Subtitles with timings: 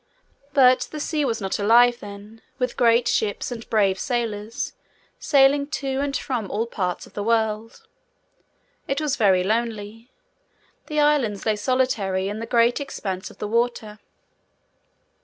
[0.53, 4.73] But the sea was not alive, then, with great ships and brave sailors,
[5.19, 7.85] sailing to and from all parts of the world.
[8.87, 10.09] It was very lonely.
[10.87, 13.99] The Islands lay solitary, in the great expanse of water.